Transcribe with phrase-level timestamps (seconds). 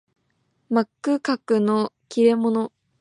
[0.69, 0.87] 幕
[1.19, 2.71] 閣の利れ者